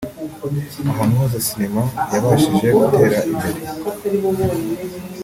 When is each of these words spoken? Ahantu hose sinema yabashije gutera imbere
Ahantu 0.91 1.13
hose 1.19 1.37
sinema 1.47 1.81
yabashije 2.13 2.67
gutera 2.77 3.17
imbere 3.31 3.59